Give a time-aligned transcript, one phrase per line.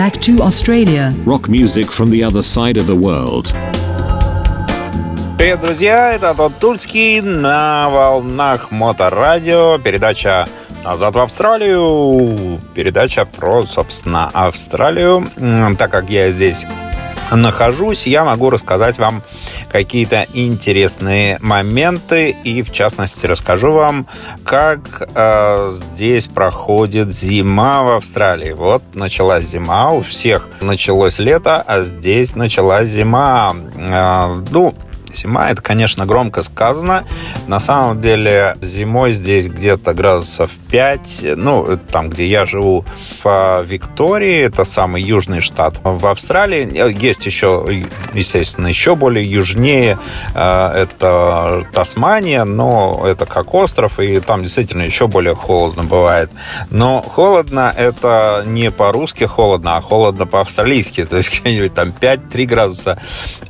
[0.00, 1.12] back to Australia.
[1.26, 3.52] Rock music from the other side of the world.
[5.36, 6.14] Привет, друзья!
[6.14, 9.76] Это тот Тульский на волнах Моторадио.
[9.76, 10.48] Передача
[10.84, 12.58] «Назад в Австралию».
[12.72, 15.28] Передача про, собственно, Австралию.
[15.76, 16.64] Так как я здесь
[17.36, 19.22] нахожусь, я могу рассказать вам
[19.70, 24.06] какие-то интересные моменты и, в частности, расскажу вам,
[24.44, 28.52] как э, здесь проходит зима в Австралии.
[28.52, 33.54] Вот началась зима, у всех началось лето, а здесь началась зима.
[33.76, 34.74] Э, ну,
[35.14, 37.04] Зима, это, конечно, громко сказано.
[37.46, 41.24] На самом деле, зимой здесь где-то градусов 5.
[41.36, 42.84] Ну, там, где я живу,
[43.22, 45.80] в Виктории, это самый южный штат.
[45.82, 46.68] В Австралии
[47.02, 49.98] есть еще, естественно, еще более южнее.
[50.34, 56.30] Э, это Тасмания, но это как остров, и там действительно еще более холодно бывает.
[56.70, 61.04] Но холодно это не по-русски холодно, а холодно по-австралийски.
[61.10, 62.98] То есть где-нибудь там 5-3 градуса.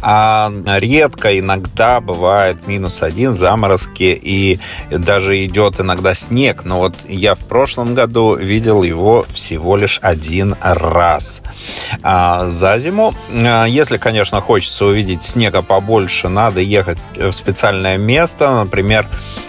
[0.00, 4.60] А редко и иногда бывает минус один, заморозки, и
[4.90, 6.64] даже идет иногда снег.
[6.64, 11.40] Но вот я в прошлом году видел его всего лишь один раз
[12.02, 13.14] а, за зиму.
[13.32, 19.06] А, если, конечно, хочется увидеть снега побольше, надо ехать в специальное место, например,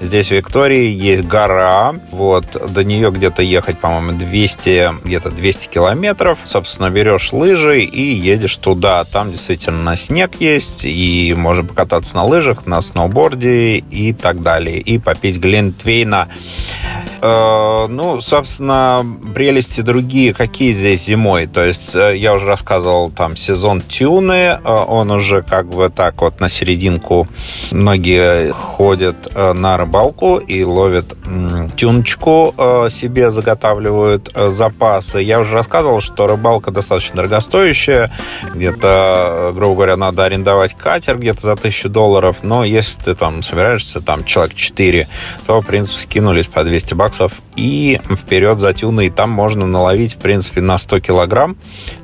[0.00, 6.38] Здесь в Виктории есть гора, вот, до нее где-то ехать, по-моему, 200, где-то 200 километров.
[6.44, 9.04] Собственно, берешь лыжи и едешь туда.
[9.04, 14.78] Там действительно снег есть, и можно покататься на лыжах, на сноуборде и так далее.
[14.78, 16.28] И попить глинтвейна
[17.22, 19.04] ну, собственно,
[19.34, 21.46] прелести другие какие здесь зимой.
[21.46, 26.22] То есть э, я уже рассказывал, там сезон тюны, э, он уже как бы так
[26.22, 27.26] вот на серединку
[27.70, 31.14] многие ходят на рыбалку и ловят
[31.76, 32.54] тюночку
[32.90, 35.20] себе, заготавливают запасы.
[35.20, 38.10] Я уже рассказывал, что рыбалка достаточно дорогостоящая.
[38.54, 42.38] Где-то, грубо говоря, надо арендовать катер где-то за тысячу долларов.
[42.42, 45.08] Но если ты там собираешься, там человек 4,
[45.46, 49.10] то, в принципе, скинулись по 200 баксов баксов и вперед за тюны.
[49.10, 51.56] там можно наловить, в принципе, на 100 килограмм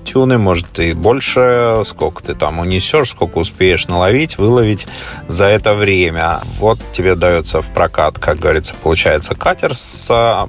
[0.04, 4.86] тюны, может и больше, сколько ты там унесешь, сколько успеешь наловить, выловить
[5.28, 6.40] за это время.
[6.58, 10.48] Вот тебе дается в прокат, как говорится, получается катер с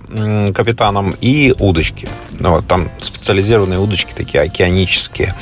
[0.54, 2.08] капитаном и удочки.
[2.40, 5.34] Ну, вот там специализированные удочки такие океанические.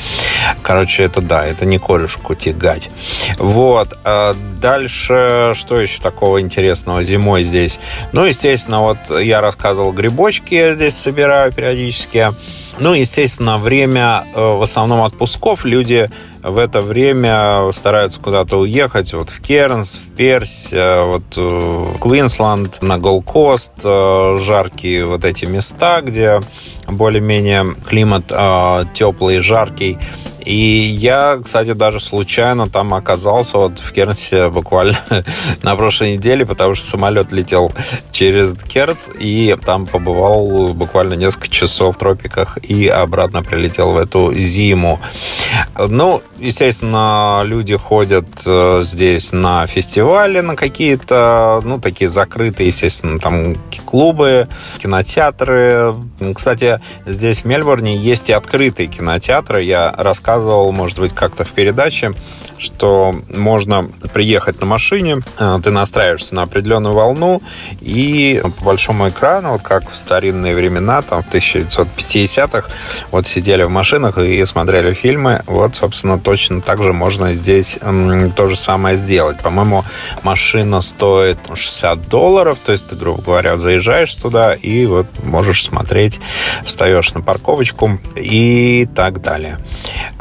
[0.61, 2.89] Короче, это да, это не корешку тягать.
[3.37, 3.97] Вот.
[4.05, 7.79] А дальше, что еще такого интересного зимой здесь?
[8.13, 9.54] Ну, естественно, вот я рассказывал,
[9.91, 12.31] грибочки я здесь собираю периодически.
[12.77, 15.63] Ну, естественно, время э, в основном отпусков.
[15.63, 16.09] Люди
[16.43, 19.13] в это время стараются куда-то уехать.
[19.13, 23.81] Вот в Кернс, в Персь, э, вот э, Квинсленд, на Голкост.
[23.81, 26.41] Жаркие вот эти места, где
[26.87, 28.27] более-менее климат
[28.93, 29.97] теплый, жаркий.
[30.45, 34.97] И я, кстати, даже случайно там оказался вот в Кернсе буквально
[35.63, 37.71] на прошлой неделе, потому что самолет летел
[38.11, 44.33] через Кернс, и там побывал буквально несколько часов в тропиках и обратно прилетел в эту
[44.35, 44.99] зиму.
[45.77, 53.55] Ну, естественно, люди ходят э, здесь на фестивали, на какие-то, ну, такие закрытые, естественно, там
[53.85, 54.47] клубы,
[54.79, 55.95] кинотеатры.
[56.35, 59.63] Кстати, здесь в Мельбурне есть и открытые кинотеатры.
[59.63, 62.13] Я рассказывал рассказывал, может быть, как-то в передаче,
[62.57, 67.41] что можно приехать на машине, э, ты настраиваешься на определенную волну,
[67.81, 72.69] и по большому экрану, вот как в старинные времена, там в 1950-х,
[73.11, 77.77] вот сидели в машинах и смотрели фильмы, вот, собственно, точно так же можно здесь
[78.35, 79.39] то же самое сделать.
[79.39, 79.83] По-моему,
[80.23, 86.19] машина стоит 60 долларов, то есть ты, грубо говоря, заезжаешь туда и вот можешь смотреть,
[86.65, 89.57] встаешь на парковочку и так далее.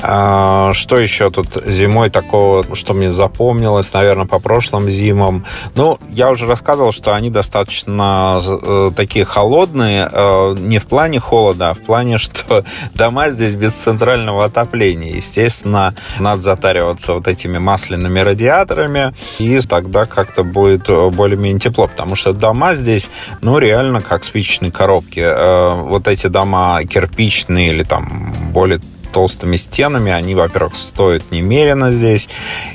[0.03, 5.45] А, что еще тут зимой такого, что мне запомнилось, наверное, по прошлым зимам?
[5.75, 11.71] Ну, я уже рассказывал, что они достаточно э, такие холодные, э, не в плане холода,
[11.71, 12.65] а в плане, что
[12.95, 15.15] дома здесь без центрального отопления.
[15.15, 22.33] Естественно, надо затариваться вот этими масляными радиаторами, и тогда как-то будет более-менее тепло, потому что
[22.33, 23.11] дома здесь,
[23.41, 25.21] ну, реально как спичечные коробки.
[25.21, 28.81] Э, вот эти дома кирпичные или там более
[29.15, 30.11] толстыми стенами.
[30.11, 32.29] Они, во-первых, стоят немерено здесь,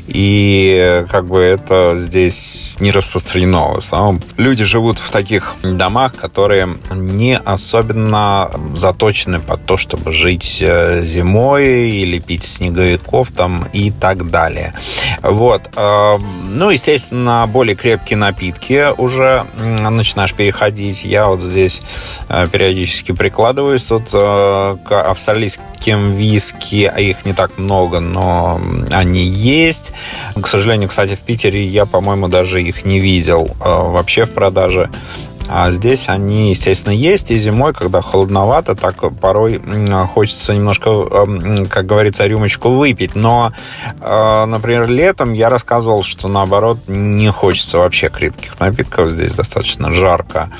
[0.07, 3.73] и как бы это здесь не распространено.
[3.73, 10.59] В основном люди живут в таких домах, которые не особенно заточены под то, чтобы жить
[10.61, 14.73] э, зимой или пить снеговиков там и так далее.
[15.21, 15.69] Вот.
[15.75, 16.17] Э,
[16.49, 21.03] ну, естественно, более крепкие напитки уже начинаешь переходить.
[21.03, 21.81] Я вот здесь
[22.29, 26.91] э, периодически прикладываюсь тут к австралийским виски.
[26.97, 28.59] Их не так много, но
[28.91, 29.91] они есть.
[30.39, 34.89] К сожалению, кстати, в Питере я, по-моему, даже их не видел вообще в продаже.
[35.51, 37.31] А здесь они, естественно, есть.
[37.31, 39.59] И зимой, когда холодновато, так порой
[40.13, 43.15] хочется немножко, эм, как говорится, рюмочку выпить.
[43.15, 43.51] Но,
[43.99, 49.09] э, например, летом я рассказывал, что наоборот не хочется вообще крепких напитков.
[49.09, 50.51] Здесь достаточно жарко.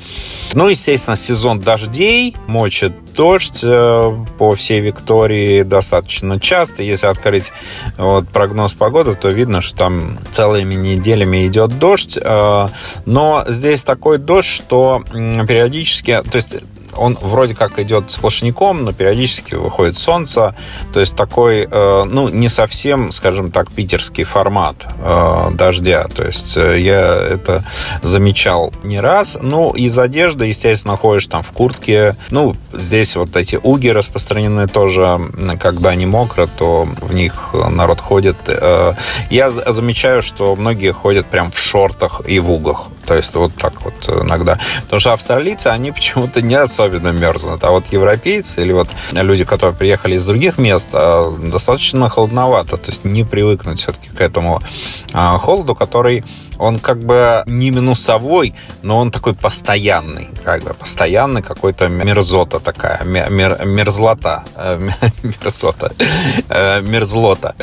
[0.53, 6.83] Ну, естественно, сезон дождей мочит дождь э, по всей Виктории достаточно часто.
[6.83, 7.51] Если открыть
[7.97, 12.17] вот, прогноз погоды, то видно, что там целыми неделями идет дождь.
[12.21, 12.67] Э,
[13.05, 16.21] но здесь такой дождь, что периодически...
[16.29, 16.57] То есть
[16.99, 20.55] он вроде как идет сплошняком, но периодически выходит солнце.
[20.93, 26.07] То есть такой, э, ну, не совсем, скажем так, питерский формат э, дождя.
[26.13, 27.63] То есть э, я это
[28.01, 29.37] замечал не раз.
[29.41, 32.15] Ну, из одежды, естественно, ходишь там в куртке.
[32.29, 35.17] Ну, здесь вот эти уги распространены тоже.
[35.61, 38.37] Когда не мокро, то в них народ ходит.
[39.29, 42.89] Я замечаю, что многие ходят прям в шортах и в угах.
[43.05, 44.59] То есть вот так вот иногда.
[44.83, 47.63] Потому что австралийцы, они почему-то не особенно мерзнут.
[47.63, 52.77] А вот европейцы или вот люди, которые приехали из других мест, а, достаточно холодновато.
[52.77, 54.61] То есть не привыкнуть все-таки к этому
[55.13, 56.23] а, холоду, который
[56.59, 58.53] он как бы не минусовой,
[58.83, 64.89] но он такой постоянный, как бы постоянный какой-то мерзота такая, мер, мерзлота, э,
[65.23, 65.91] мерзота,
[66.49, 67.55] э, мерзлота.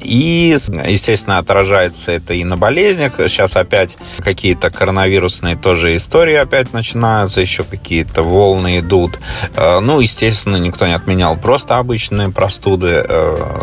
[0.00, 3.14] И, естественно, отражается это и на болезнях.
[3.18, 9.18] Сейчас опять какие-то коронавирусные тоже истории опять начинаются, еще какие-то волны идут.
[9.56, 13.04] Э, ну, естественно, никто не отменял просто обычные простуды.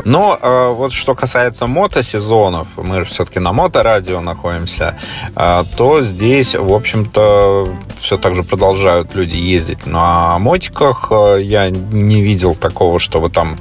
[0.06, 0.40] Но
[0.76, 4.96] вот что касается мотосезонов, мы все-таки на моторадио находимся, находимся,
[5.36, 11.12] а, то здесь, в общем-то, все так же продолжают люди ездить на мотиках.
[11.12, 13.58] А, я не видел такого, чтобы там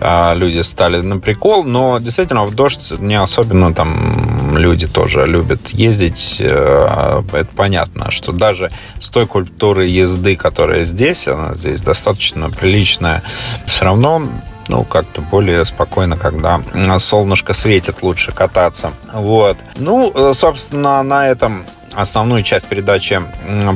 [0.00, 5.68] а, люди стали на прикол, но действительно в дождь не особенно там люди тоже любят
[5.70, 6.36] ездить.
[6.40, 13.22] Это понятно, что даже с той культуры езды, которая здесь, она здесь достаточно приличная,
[13.66, 14.28] все равно
[14.72, 16.62] ну, как-то более спокойно, когда
[16.98, 18.92] солнышко светит, лучше кататься.
[19.12, 19.58] Вот.
[19.76, 23.20] Ну, э, собственно, на этом основную часть передачи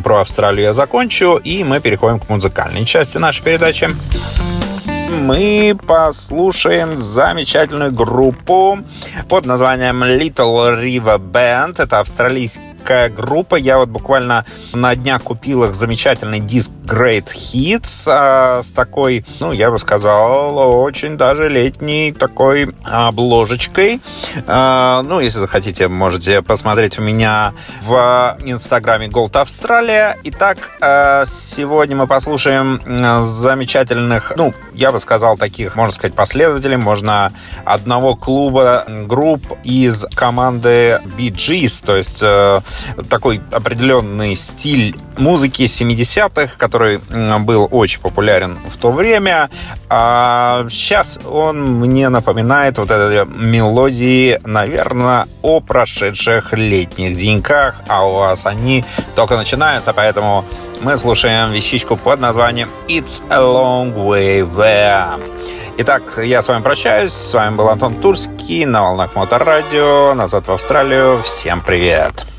[0.02, 3.90] про Австралию я закончу, и мы переходим к музыкальной части нашей передачи
[5.08, 8.78] мы послушаем замечательную группу
[9.28, 11.82] под названием Little River Band.
[11.82, 13.56] Это австралийский такая группа.
[13.56, 19.52] Я вот буквально на днях купил их замечательный диск Great Hits а, с такой, ну,
[19.52, 24.00] я бы сказал, очень даже летней такой обложечкой.
[24.46, 27.52] А, ну, если захотите, можете посмотреть у меня
[27.82, 30.16] в инстаграме Gold Australia.
[30.24, 32.80] Итак, а, сегодня мы послушаем
[33.22, 37.32] замечательных, ну, я бы сказал, таких, можно сказать, последователей, можно
[37.64, 42.60] одного клуба групп из команды Gees, то есть э,
[43.08, 46.75] такой определенный стиль музыки 70-х, который
[47.40, 49.50] был очень популярен в то время.
[49.88, 58.14] А сейчас он мне напоминает вот эти мелодии, наверное, о прошедших летних деньках, а у
[58.14, 58.84] вас они
[59.14, 60.44] только начинаются, поэтому
[60.80, 65.20] мы слушаем вещичку под названием «It's a long way there».
[65.78, 67.12] Итак, я с вами прощаюсь.
[67.12, 70.14] С вами был Антон Турский на волнах Моторадио.
[70.14, 71.22] Назад в Австралию.
[71.22, 72.35] Всем привет!